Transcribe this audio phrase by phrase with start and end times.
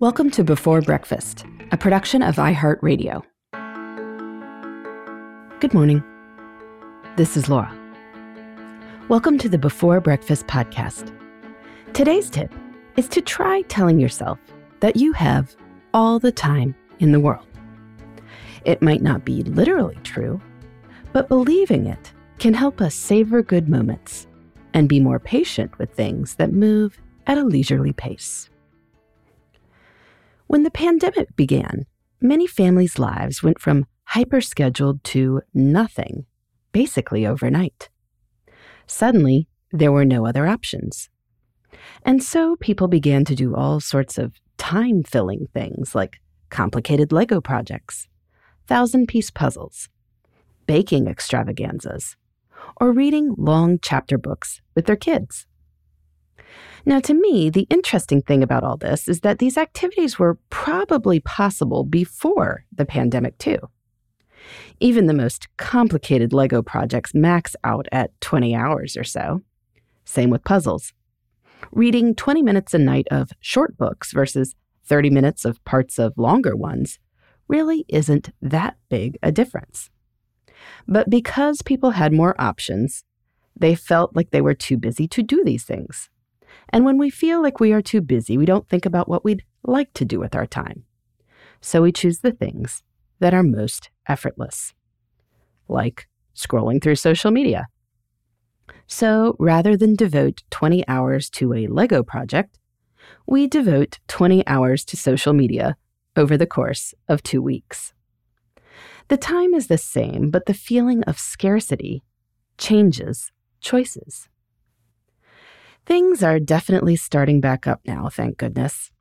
[0.00, 3.22] Welcome to Before Breakfast, a production of iHeartRadio.
[5.60, 6.02] Good morning.
[7.18, 7.70] This is Laura.
[9.10, 11.14] Welcome to the Before Breakfast podcast.
[11.92, 12.50] Today's tip
[12.96, 14.38] is to try telling yourself
[14.80, 15.54] that you have
[15.92, 17.46] all the time in the world.
[18.64, 20.40] It might not be literally true,
[21.12, 24.26] but believing it can help us savor good moments
[24.72, 28.48] and be more patient with things that move at a leisurely pace.
[30.50, 31.86] When the pandemic began,
[32.20, 36.26] many families' lives went from hyper-scheduled to nothing,
[36.72, 37.88] basically overnight.
[38.84, 41.08] Suddenly, there were no other options.
[42.04, 46.16] And so people began to do all sorts of time filling things like
[46.48, 48.08] complicated Lego projects,
[48.66, 49.88] thousand piece puzzles,
[50.66, 52.16] baking extravaganzas,
[52.80, 55.46] or reading long chapter books with their kids.
[56.86, 61.20] Now, to me, the interesting thing about all this is that these activities were probably
[61.20, 63.58] possible before the pandemic, too.
[64.80, 69.42] Even the most complicated Lego projects max out at 20 hours or so.
[70.04, 70.92] Same with puzzles.
[71.70, 76.56] Reading 20 minutes a night of short books versus 30 minutes of parts of longer
[76.56, 76.98] ones
[77.48, 79.90] really isn't that big a difference.
[80.88, 83.04] But because people had more options,
[83.56, 86.08] they felt like they were too busy to do these things.
[86.70, 89.44] And when we feel like we are too busy, we don't think about what we'd
[89.62, 90.84] like to do with our time.
[91.60, 92.82] So we choose the things
[93.18, 94.72] that are most effortless,
[95.68, 97.66] like scrolling through social media.
[98.86, 102.58] So rather than devote 20 hours to a Lego project,
[103.26, 105.76] we devote 20 hours to social media
[106.16, 107.92] over the course of two weeks.
[109.08, 112.02] The time is the same, but the feeling of scarcity
[112.58, 114.28] changes choices.
[115.90, 118.92] Things are definitely starting back up now, thank goodness.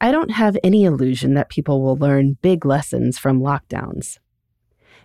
[0.00, 4.18] I don't have any illusion that people will learn big lessons from lockdowns.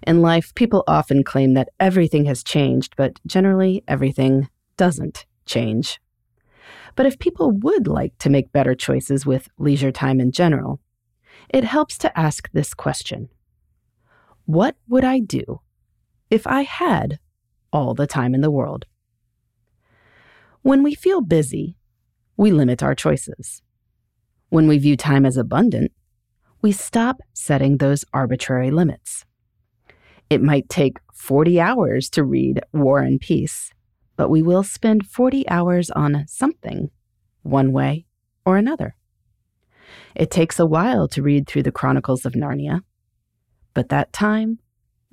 [0.06, 6.00] In life, people often claim that everything has changed, but generally, everything doesn't change.
[6.96, 10.82] But if people would like to make better choices with leisure time in general,
[11.50, 13.30] it helps to ask this question
[14.46, 15.62] What would I do
[16.30, 17.18] if I had
[17.74, 18.86] all the time in the world?
[20.68, 21.78] When we feel busy,
[22.36, 23.62] we limit our choices.
[24.50, 25.94] When we view time as abundant,
[26.62, 29.24] we stop setting those arbitrary limits.
[30.30, 33.72] It might take 40 hours to read War and Peace,
[34.18, 36.90] but we will spend 40 hours on something,
[37.44, 38.06] one way
[38.46, 38.98] or another.
[40.16, 42.82] It takes a while to read through the Chronicles of Narnia,
[43.74, 44.60] but that time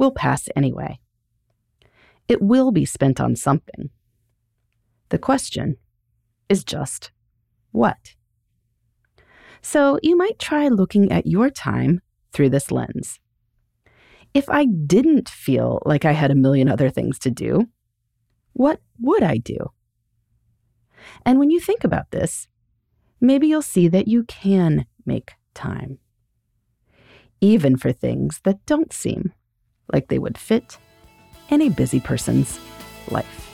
[0.01, 0.99] will pass anyway.
[2.27, 3.91] It will be spent on something.
[5.15, 5.77] The question
[6.49, 7.13] is just
[7.71, 8.17] what?
[9.63, 12.01] So you might try looking at your time
[12.33, 13.21] through this lens.
[14.35, 17.69] If I didn't feel like I had a million other things to do,
[18.55, 19.71] what would I do?
[21.25, 22.49] And when you think about this,
[23.21, 26.01] maybe you'll see that you can make time,
[27.41, 29.33] even for things that don't seem
[29.93, 30.77] like they would fit
[31.51, 32.59] in a busy person's
[33.13, 33.54] life.